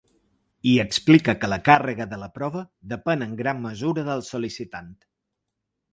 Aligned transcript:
I 0.69 0.71
explica 0.83 1.35
que 1.43 1.49
la 1.51 1.59
càrrega 1.67 2.07
de 2.13 2.19
la 2.23 2.31
prova 2.39 2.63
depèn 2.97 3.27
en 3.29 3.39
gran 3.43 3.61
mesura 3.67 4.07
del 4.11 4.29
sol·licitant. 4.33 4.91